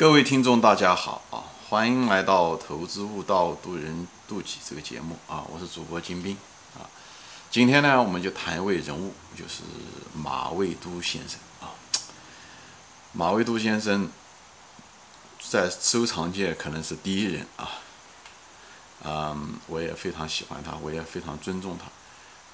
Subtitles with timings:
[0.00, 1.44] 各位听众，大家好啊！
[1.68, 5.44] 欢迎来到《投资悟道，渡人渡己》这个节目啊！
[5.52, 6.34] 我是主播金兵
[6.74, 6.88] 啊。
[7.50, 9.60] 今天呢，我们就谈一位人物，就是
[10.14, 11.76] 马未都先生啊。
[13.12, 14.10] 马未都先生
[15.38, 17.68] 在收藏界可能是第一人啊。
[19.04, 21.84] 嗯，我也非常喜欢他，我也非常尊重他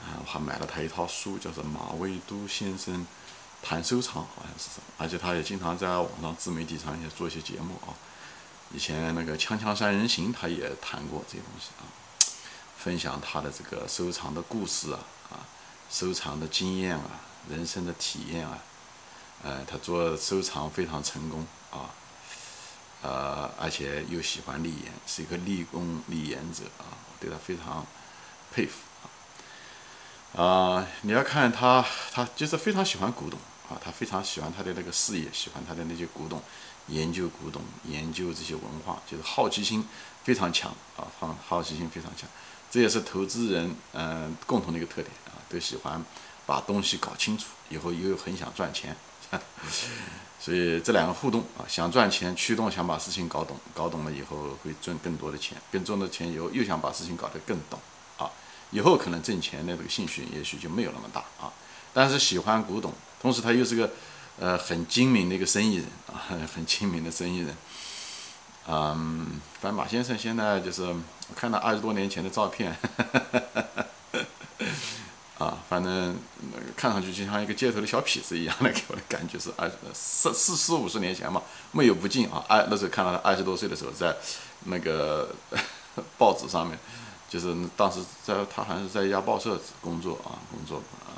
[0.05, 0.19] 啊。
[0.19, 2.97] 我还买了他一套书，叫做《马未都先生》。
[3.69, 7.91] 谈收藏好像是什么，而且他也经常在网上自媒体上也做一些节目啊。
[8.73, 11.83] 以前那个《锵锵三人行》他也谈过这些东西啊，
[12.79, 15.43] 分享他的这个收藏的故事啊啊，
[15.91, 17.19] 收藏的经验啊，
[17.51, 18.59] 人生的体验啊。
[19.43, 21.91] 呃，他做收藏非常成功啊，
[23.03, 27.85] 呃，而且又喜欢立言，是一个立功立言者啊，我对他非常
[28.53, 30.43] 佩服啊。
[30.43, 33.39] 啊，你要看他，他就是非常喜欢古董。
[33.69, 36.41] 啊，他非常喜欢他的那个事业，喜欢他的那些古董，
[36.89, 39.87] 研究古董，研究这些文化，就是好奇心
[40.23, 42.29] 非常强啊，好好奇心非常强，
[42.71, 46.01] 这也是投资人嗯共同的一个特点啊，都喜欢
[46.47, 48.97] 把东西搞清楚，以后又很想赚钱，
[50.39, 57.81] 所以这两个互动啊，想赚钱驱动想把事情搞懂，搞懂了以后会赚更多的钱，更赚的钱以后又想把事情搞得更懂
[58.17, 58.31] 啊，
[58.71, 61.53] 以后可能挣钱的这个兴趣也许就没有那么大啊。
[61.93, 63.91] 但是喜欢古董，同时他又是个，
[64.39, 67.57] 呃，很精明的一个生意人啊，很精明的生意人。
[68.69, 70.97] 嗯，反正马先生现在就是我
[71.35, 72.77] 看到二十多年前的照片，
[75.39, 76.17] 啊，反正
[76.53, 81.41] 那个看上去就像一个街头的小痞子一样的，给我的感觉是二四四四五十年前嘛，
[81.71, 82.45] 没有不敬啊。
[82.49, 84.17] 二那时候看到他二十多岁的时候，在
[84.65, 85.33] 那个
[86.19, 86.77] 报纸上面，
[87.31, 91.15] 就是当时在他好像是在一家报社工作啊，工作啊。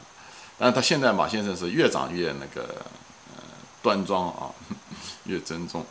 [0.59, 2.85] 但是他现在马先生是越长越那个，
[3.37, 3.43] 呃，
[3.81, 4.51] 端庄啊，
[5.25, 5.87] 越尊重，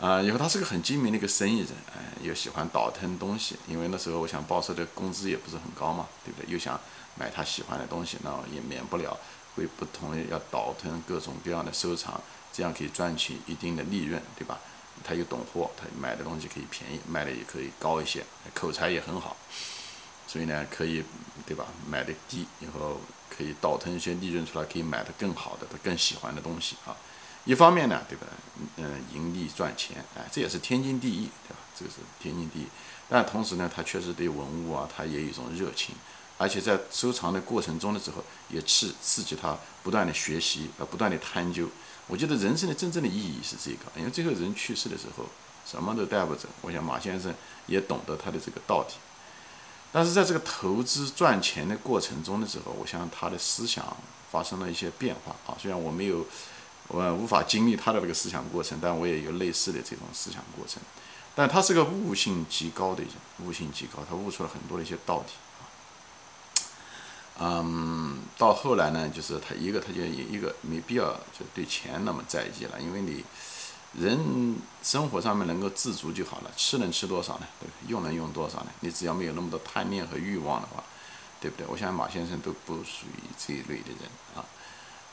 [0.00, 6.52] 啊，以后他是个很精明的一个生意人，哎，又喜欢倒腾东西，因为那时候我想报社的工资也不是很高嘛，对不对？
[6.52, 6.80] 又想
[7.14, 9.16] 买他喜欢的东西，那也免不了
[9.54, 12.20] 会不同的要倒腾各种各样的收藏，
[12.52, 14.58] 这样可以赚取一定的利润，对吧？
[15.04, 18.24] 他又懂货，他买的东西可以便宜，卖的也可以高一些，
[18.54, 19.36] 口才也很好，
[20.26, 21.04] 所以呢，可以，
[21.46, 21.66] 对吧？
[21.88, 23.00] 买的低以后。
[23.36, 26.96] 可以倒腾一些利润出来，可以买的更好的、他更喜欢的东西啊。
[27.44, 28.26] 一方面呢，对吧？
[28.76, 31.56] 嗯，盈利赚钱，哎，这也是天经地义，对吧？
[31.78, 32.66] 这个是天经地义。
[33.08, 35.94] 但同时呢，他确实对文物啊，他也有一种热情，
[36.38, 41.68] 而且在收藏的过程中的时候，也刺刺激他不断的学习，呃，不断的探究。
[42.06, 45.26] 我觉得人生的真正的意义是这个，因为最后人去世的时候，
[45.66, 46.48] 什么都带不走。
[46.62, 47.34] 我想马先生
[47.66, 48.94] 也懂得他的这个道理。
[49.96, 53.96] 但是在这个投资赚钱的过程中的时候，我想他的思想
[54.28, 55.54] 发生了一些变化啊。
[55.56, 56.26] 虽然我没有，
[56.88, 60.82] 我无法经历他的这个思想过程，但我也有类似的这种思想过程。
[61.36, 63.12] 但他是个悟性极高的人，
[63.44, 65.62] 悟性极高，他悟出了很多的一些道理啊。
[67.62, 73.24] 嗯，到后来呢，就是他一个他就一个没必要就对钱那么在意了，因为你。
[73.96, 77.46] 人生活上面能够自足就好了，吃能吃多少呢？
[77.60, 78.66] 对用能用多少呢？
[78.80, 80.82] 你只要没有那么多贪念和欲望的话，
[81.40, 81.64] 对不对？
[81.68, 84.44] 我想马先生都不属于这一类的人啊。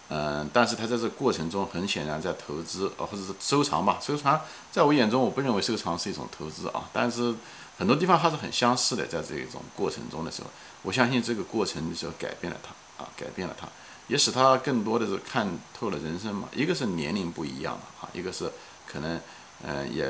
[0.09, 3.99] 嗯，但是他在这过程中，很显然在投资啊，或者是收藏吧。
[4.01, 6.89] 收藏在我眼中，我不认为收藏是一种投资啊。
[6.91, 7.35] 但是
[7.77, 10.49] 很多地方还是很相似的，在这一种过程中的时候，
[10.81, 13.67] 我相信这个过程的时候改变了他啊，改变了他，
[14.07, 16.49] 也使他更多的是看透了人生嘛。
[16.53, 18.51] 一个是年龄不一样了啊，一个是。
[18.91, 19.19] 可能，
[19.63, 20.05] 嗯，也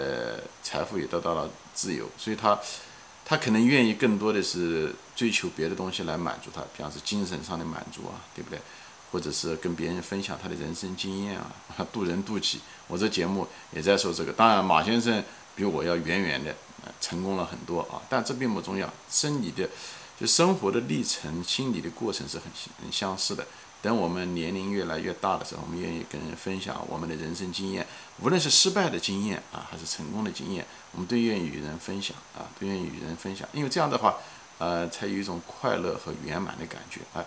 [0.64, 2.60] 财富也得到了自由，所以他，
[3.24, 8.60] 他可能愿意更多的是追求别的东西来满足他，比方是精神上的满足啊，对不对？
[9.12, 11.52] 或者是跟别人分享他的人生经验啊，
[11.92, 12.62] 渡人渡己。
[12.88, 14.32] 我这节目也在说这个。
[14.32, 15.22] 当然，马先生
[15.54, 16.56] 比我要远远的
[17.02, 18.90] 成功了很多啊，但这并不重要。
[19.10, 19.68] 生理的，
[20.18, 22.46] 就生活的历程、心理的过程是很
[22.82, 23.46] 很相似的。
[23.82, 27.86] 等我们年龄越来越大的时候，我们愿意跟人分享我们的人生经验，
[28.20, 34.18] 无论是失败的经验啊，还是成功的经验，我们都愿意与人分享啊，都愿意与人分享，因为这样的话，
[34.60, 37.26] 呃，才有一种快乐和圆满的感觉啊。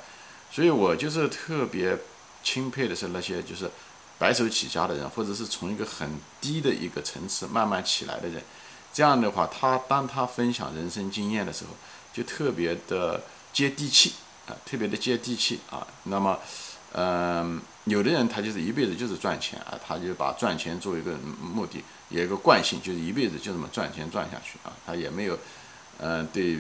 [0.53, 1.99] 所以我就是特别
[2.45, 3.69] 钦佩的是那些就是
[4.17, 6.09] 白手起家的人，或者是从一个很
[6.41, 8.41] 低的一个层次慢慢起来的人。
[8.93, 11.71] 这样的话，他当他分享人生经验的时候，
[12.13, 14.13] 就特别的接地气。
[14.47, 15.87] 啊，特别的接地气啊。
[16.05, 16.39] 那么，
[16.93, 24.73] 嗯，有的人他就是一辈子就是赚钱啊，他就把赚钱作为一个目的，有一个惯性，就是一辈子就这么赚钱赚下去啊。
[24.87, 25.39] 他也没有，
[25.99, 26.59] 嗯，对，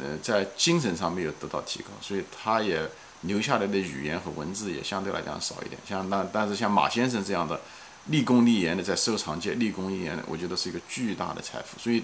[0.00, 2.88] 呃，在精神上没有得到提高，所以他也
[3.22, 5.80] 留下来的语言和文字也相对来讲少一点。
[5.86, 7.60] 像那，但是像马先生这样的，
[8.06, 11.78] 立功立言的在收藏界立功立言的，我觉得是一个巨大的财富。
[11.78, 12.02] 所以，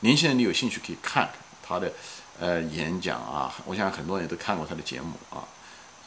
[0.00, 1.92] 年轻人你有兴趣可以看看他的
[2.40, 5.46] 呃演讲啊，我想很多人都看过他的节目啊，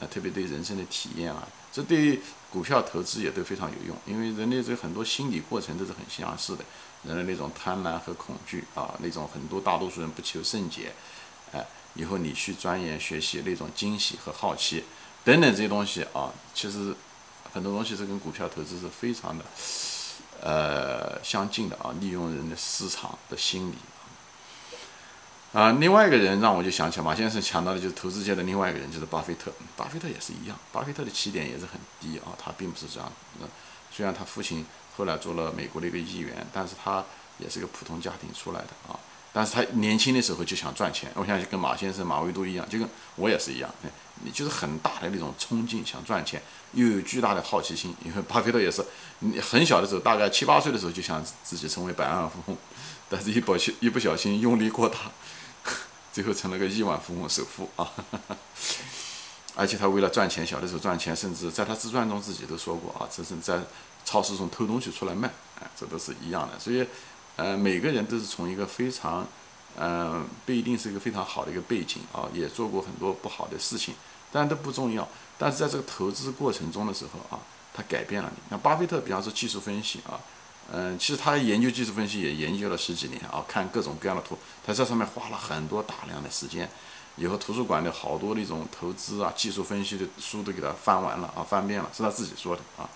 [0.01, 2.19] 呃，特别对人生的体验啊，这对
[2.51, 6.65] 股票投资也都非常有用，因为人类这很多心理过程都是很相似的，
[7.03, 10.91] 人的那种贪婪和恐惧啊，那种很多大多数人不求甚解，
[11.53, 14.83] 哎，以后你去钻研学习那种惊喜和好奇
[15.23, 16.93] 等等这些东西啊，其实。
[17.53, 19.45] 很多东西是跟股票投资是非常的，
[20.41, 21.93] 呃，相近的啊。
[22.01, 23.75] 利用人的市场的心理
[25.53, 25.71] 啊。
[25.79, 29.51] 另外一个人让我就想起马先生想到的就是投资界的另外一个人，就是巴菲特。
[29.77, 32.35] 巴菲特也是一样，巴菲特的起点也是很低啊。
[32.37, 33.11] 他并不是这样，
[33.91, 34.65] 虽然他父亲
[34.97, 37.03] 后来做了美国的一个议员，但是他
[37.37, 38.99] 也是个普通家庭出来的啊。
[39.35, 43.69] 但是他年轻的时候就想赚钱，我想就跟马先生马未都一样，就跟我也是一样，
[44.23, 46.39] 你就是很大的那种冲劲，想赚钱，
[46.73, 47.95] 又有巨大的好奇心。
[48.05, 48.85] 因为巴菲特也是，
[49.19, 52.57] 你很小的时候，大概七八岁的时候就想自己成为百万富翁，
[53.09, 54.99] 但是一不心一不小心用力过大，
[56.13, 57.91] 最后成了个亿万富翁首富啊！
[59.55, 63.59] 而且他为了赚钱，小的时候赚钱，甚至在他自传中自己都说过啊，这是在
[64.05, 65.27] 超市中偷东西出来卖，
[65.59, 66.87] 哎，这都是一样的，所以。
[67.35, 69.25] 呃，每个人都是从一个非常，
[69.75, 73.95] 呃，不一定是一个非常好的一个背景啊，也做过很多不好的事情，
[74.31, 75.09] 但都不重要。
[75.35, 77.41] 但是在这个投资过程中的时候啊，
[77.73, 78.39] 他改变了你。
[78.51, 80.21] 那巴菲特，比方说技术分析啊，
[80.71, 86.69] 嗯，其实他研究技术分析也研究了十几年啊，看各种各样的图，他在上面花了很多大量的时间。
[87.15, 92.89] 以后图书馆的好多那种投资啊、技术分析的书都给他翻完了啊，翻遍了，是他自己说的啊。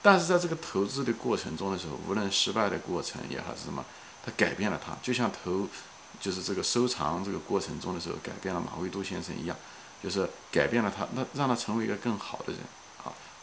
[0.00, 3.84] 但是在这个投资的过程中的时候，无论失败的过程也好是什么，
[4.24, 5.68] 他改变了他，就像投，
[6.18, 9.54] 就是这个收藏这个过程中的时候，改变了马未都先生一样，
[10.02, 12.62] 就是改变了他，那让他成为一个更好的人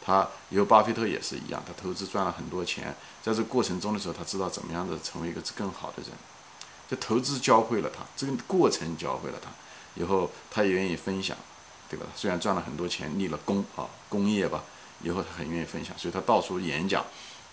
[0.02, 6.12] 他有巴菲特也是一样，他投资赚了很多钱，在这过程中的时候，他知道怎么样的成为一个更好的人。
[6.88, 9.48] 这投资教会了他，这个过程教会了他，
[9.94, 11.36] 以后他也愿意分享，
[11.88, 12.06] 对吧？
[12.16, 14.64] 虽然赚了很多钱，立了功啊，工业吧。
[15.02, 17.02] 以后他很愿意分享，所以他到处演讲，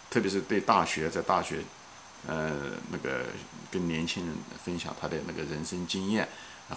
[0.10, 1.64] 特别是对大学，在大学，
[2.28, 2.52] 呃，
[2.92, 3.26] 那个
[3.72, 6.28] 跟年轻人分享他的那个人生经验，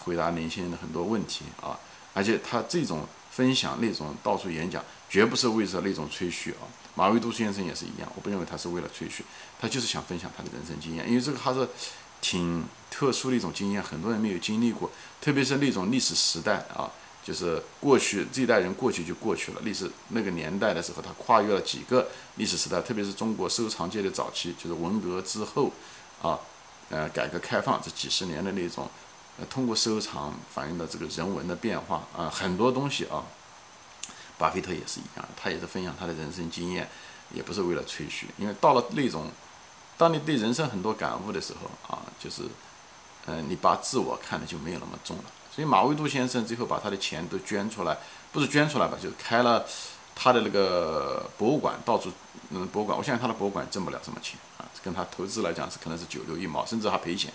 [0.04, 1.76] 回答年轻人的很多问题啊。
[2.14, 3.04] 而且他这种
[3.40, 6.68] 分享那种到处演讲，绝不是为了那种吹嘘啊。
[6.94, 9.24] 马未都先生也是一样，我不认为他是为了吹嘘，
[9.58, 11.66] 他就是想分享他的人生经验，因为这个他是
[12.20, 14.90] 挺特殊的一种经验，很多人没有经历过，
[15.22, 16.92] 特别是那种历史时代啊。
[17.22, 25.70] 就是过去这一代人过去就过去了，历史那个年代的时候，他跨越了几个历史时代，特别是中国收藏界的早期，就是文革之后，
[26.22, 26.38] 啊，
[26.88, 28.88] 呃，改革开放这几十年的那种，
[29.38, 33.24] 呃，通过收藏反映的这个人文的变化啊，很多东西啊，
[34.36, 36.88] 巴菲特也是一样，他也是分享他的人生经验，
[37.32, 39.30] 也不是为了吹嘘，因为到了那种，
[39.96, 42.42] 当你对人生很多感悟的时候啊，就是，
[43.26, 45.24] 嗯，你把自我看的就没有那么重了。
[45.54, 47.96] 所以马未都先生最后把他的钱都捐出来，
[48.32, 49.64] 不是捐出来吧，就是开了
[50.14, 52.10] 他的那个博物馆，到处
[52.50, 52.96] 嗯博物馆。
[52.96, 57.32] 我相信他的博物馆挣不了什么钱啊，跟他投资来讲是可能是九牛一毛，甚至还赔钱。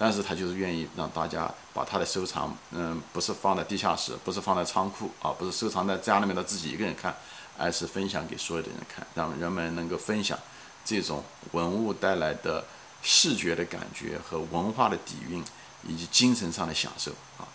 [0.00, 7.14] 但是他就是愿意让大家把他的收藏，嗯，不是放在地下室，不是放在仓库啊，不是收藏在家里面的自己一个人看，
[7.58, 10.38] 而是分享给所有的人看，让人们能够分享
[10.86, 12.64] 这种文物带来的
[13.02, 15.44] 视觉的感觉和文化的底蕴。
[15.88, 17.48] 以及精神上的享受啊，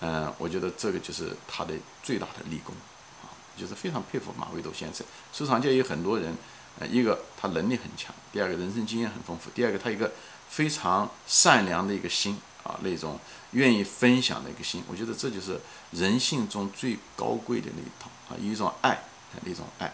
[0.00, 2.74] 嗯，我觉得这个就是他的最大的立功
[3.22, 5.06] 啊，就是非常佩服马未都先生。
[5.32, 6.36] 收藏界有很多人，
[6.80, 10.10] 呃，一个他能力很强，第二个人生经验很丰富，第二个他一个
[10.48, 13.20] 非常善良的一个心啊，那种
[13.52, 15.60] 愿意分享的一个心，我觉得这就是
[15.92, 19.04] 人性中最高贵的那一套啊，一种爱，
[19.44, 19.92] 那种爱。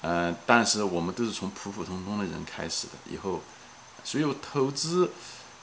[0.00, 3.42] 嗯，但是我们都是从普普通通的人开始的，以后
[4.02, 5.12] 所有投资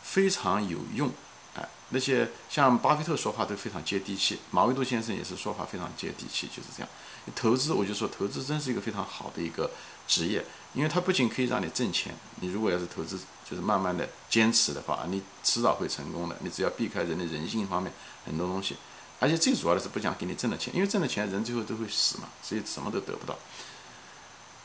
[0.04, 1.12] 非常有用。
[1.56, 6.90] 哎，那些像巴菲特说话都非常接地气，马未都先生也是说话非常接地气，就是这样。
[7.36, 9.72] 投资，我就说投资真是一个非常好的一个
[10.08, 13.18] 职业，因为它不仅可以让你挣钱，你如果要是投资，
[13.50, 16.36] 就是慢慢的坚持的话，你迟早会成功的。
[16.42, 17.92] 你只要避开人的人性方面
[18.26, 18.76] 很多东西，
[19.20, 23.36] 而且最主要的是不讲给你挣的钱，因为挣的钱人最后都会死嘛，所以什么都得不到。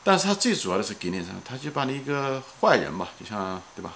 [0.03, 1.41] 但是他最主要的是给你什么？
[1.43, 3.93] 他就把你一个坏人嘛，就像对吧？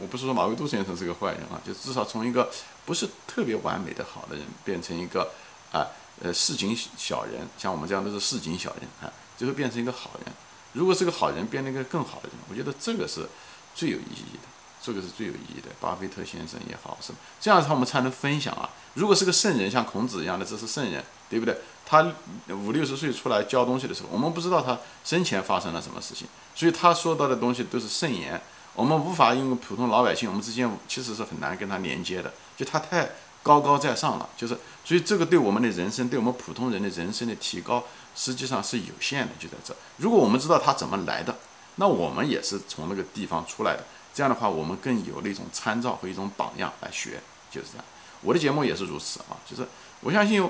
[0.00, 2.50] 我不是说马未都先生是个坏人啊，就至少从一个
[2.84, 5.30] 不是特别完美的好的人，变成一个
[5.72, 5.86] 啊
[6.22, 10.34] 呃市井小人，像我们这样都是市井小人啊，最后变成一个好人。
[10.72, 13.28] 如果是个好人，变成一个更好的人，我觉得这个是
[13.74, 14.48] 最有意义的。
[14.82, 15.70] 这个是最有意义的。
[15.80, 17.10] 巴菲特先生也好，是
[17.40, 18.68] 这样子，我们才能分享啊。
[18.92, 21.56] 如果是个圣人，像孔子一样的，这是圣人，对不对？
[21.86, 22.06] 他
[22.50, 28.38] 五六十岁出来教东西的时候，我们不知道他生前发生了什么事情，所以他说到的东西都是圣言。
[28.74, 33.08] 我们无法因为普通老百姓，我们之间其实是很难跟他连接的，就他太
[33.42, 37.84] 高高在上了，就是所以这个对我们的人生，对我们普通人的人生的提高，
[38.16, 39.74] 实际上是有限的，就在这。
[39.98, 41.36] 如果我们知道他怎么来的，
[41.76, 47.84] 那我们也是从那个地方出来的，这样的话，我们更有那种参照和一种榜样来学，就是这样。
[48.22, 49.64] 我的节目也是如此啊，就是
[50.00, 50.42] 我相信，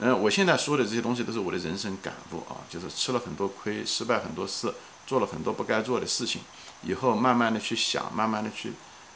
[0.00, 4.74] 嗯，我现在说的这些东西都是我的人生感悟啊，就是吃了很多亏，失败很多次。
[5.06, 6.42] 做了很多不该做的事情，
[6.82, 8.72] 以后慢慢的去想，慢慢的去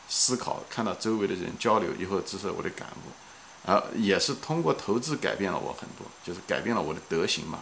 [0.09, 7.61] 思考，看到周围的人交流以后，这是我的感悟，啊，也是通过投资改变了我很多，就是改变了我的德行嘛，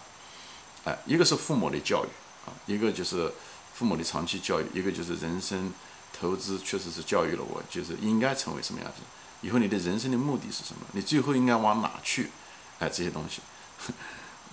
[0.84, 2.08] 哎，一个是父母的教育
[2.48, 3.32] 啊，一个就是
[3.74, 5.72] 父母的长期教育，一个就是人生
[6.18, 9.02] 投资确实是教育了我，就是应该成为什么样子，
[9.40, 12.30] 以后你的人生的目的是什么，你最后应该往哪去，
[12.78, 13.40] 哎，这些东西。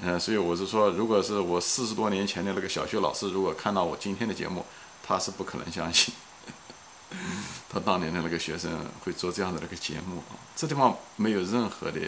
[0.02, 4.66] 嗯，所以我是说，如果是我四十多年前的那个小学老师，如果看到我今天的节目，
[5.04, 6.14] 他是不可能相信，
[7.68, 8.72] 他当年的那个学生
[9.04, 10.40] 会做这样的那个节目啊。
[10.56, 12.00] 这地方没有任何的，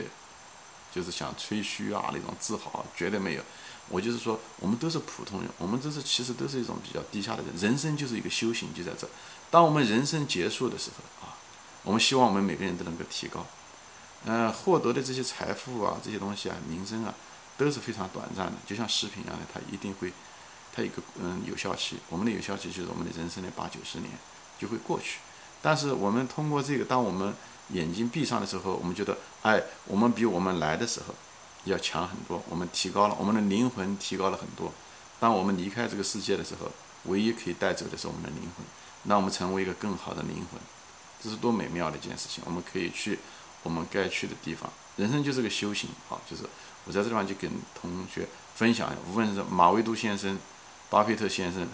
[0.93, 3.41] 就是想吹嘘啊那种自豪，绝对没有。
[3.89, 7.53] 我就是说，我们都是普通人，我们都是其实都是一种比较低下的人。
[7.57, 9.05] 人生就是一个修行，就在这。
[9.49, 11.35] 当我们人生结束的时候啊，
[11.83, 13.45] 我们希望我们每个人都能够提高，
[14.23, 17.13] 嗯，获得的这些财富啊，这些东西啊，名声啊。
[17.65, 20.11] 都是非常短暂的，就像食品一样的，它一定会，
[20.73, 21.97] 它一个嗯有效期。
[22.09, 24.09] 我们的有效期就是我们的人生的八九十年
[24.57, 25.19] 就会过去。
[25.61, 27.33] 但是我们通过这个，当我们
[27.69, 31.13] 眼睛闭上的时候，我们觉得，哎，我们比我们来的时候
[31.65, 34.73] 要强很多，我们提高了，我们的灵魂提高了很多。
[35.19, 36.71] 当我们离开这个世界的时候，
[37.05, 38.65] 唯一可以带走的是我们的灵魂，
[39.03, 40.59] 那我们成为一个更好的灵魂，
[41.21, 42.43] 这是多美妙的一件事情。
[42.47, 43.19] 我们可以去
[43.61, 44.67] 我们该去的地方。
[44.97, 46.43] 人生就是个修行，啊，就是。
[46.85, 50.37] 我在这地方就跟同学分享，无论是马未都先生、
[50.89, 51.67] 巴菲特先生，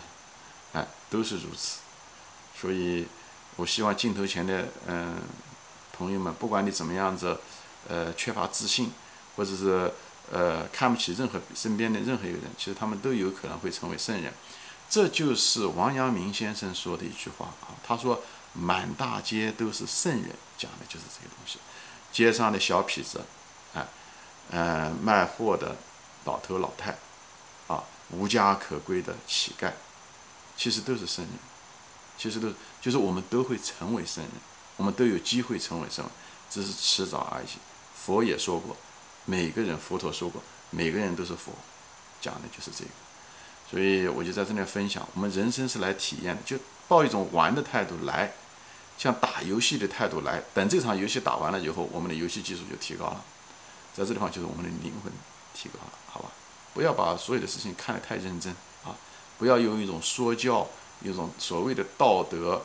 [0.73, 1.79] 哎，都是如此。
[2.59, 3.05] 所以，
[3.55, 5.15] 我希望镜头前的嗯
[5.93, 7.39] 朋友们，不管你怎么样子，
[7.87, 8.91] 呃，缺乏自信，
[9.35, 9.91] 或者是
[10.31, 14.33] 呃看不起任何身边的任何一个人，其实他们都有可能会成为圣人。
[14.89, 18.23] 这就是王阳明先生说的一句话啊，他说
[18.53, 21.59] ：“满大街都是圣人”，讲的就是这个东西。
[22.11, 23.21] 街上的小痞子，
[24.49, 25.75] 呃，卖货的
[26.23, 26.95] 老头老太，
[27.67, 29.71] 啊，无家可归的乞丐，
[30.55, 31.33] 其实都是圣人，
[32.17, 32.51] 其实都
[32.81, 34.31] 就是我们都会成为圣人，
[34.77, 36.11] 我们都有机会成为圣人，
[36.49, 37.47] 只是迟早而已。
[37.93, 38.75] 佛也说过，
[39.25, 41.51] 每个人，佛陀说过，每个人都是佛，
[42.21, 42.91] 讲的就是这个。
[43.69, 48.31] 所以我就在这里分享，我们人生是来体验的，就抱一种玩的态度来，
[48.97, 53.25] 像打游戏的态度来，等这场游戏打完了以后，我们的游戏技术就提高了。
[53.97, 55.11] 在这地方就是我们的灵魂
[55.55, 56.29] 提高了，好吧？
[56.71, 58.53] 不要把所有的事情看得太认真
[58.85, 58.93] 啊！
[59.39, 60.67] 不要用一种说教、
[61.01, 62.61] 一种所谓的道德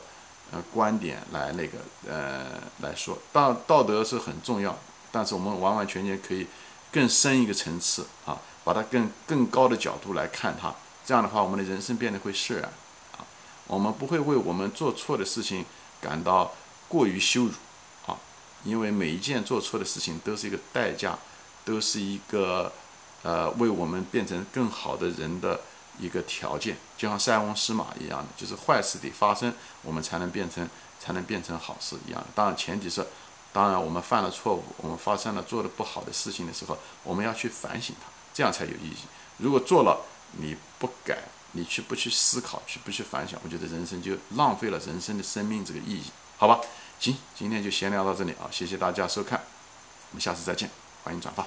[0.50, 3.16] 呃观点来那个呃来说。
[3.32, 4.76] 道道德是很重要，
[5.10, 6.46] 但是我们完完全全可以
[6.92, 10.74] 更深一个层次啊，把它更更高的角度来看它。
[11.06, 12.64] 这样的话，我们的人生变得会释然
[13.16, 13.24] 啊，
[13.66, 15.64] 我们不会为我们做错的事情
[15.98, 16.52] 感到
[16.88, 17.52] 过于羞辱。
[18.64, 21.19] 因为每一件做错的事情都是一个代价，
[21.64, 22.73] 都是一个
[23.23, 25.61] 呃为我们变成更好的人的
[25.99, 29.52] 一个条件，就像塞翁失马一样的，就是坏事得发生，
[29.83, 32.25] 我们才能变成才能变成好事一样。
[32.35, 33.04] 当然前提是，
[33.52, 38.97] 当然我们犯了错误，我们发生了做的不好的事情的时候，我们要去反省它，这样才有意义。
[39.38, 40.00] 如果做了
[40.38, 41.19] 你不改，
[41.52, 46.04] 你去不去思考，去不去反省，我觉得人生就浪费了人生的生命这个意义，
[46.38, 46.61] 好吧？
[47.02, 48.47] 行，今天就闲聊到这里啊！
[48.52, 49.40] 谢谢大家收看，
[50.12, 50.71] 我们下次再见，
[51.02, 51.44] 欢迎转发。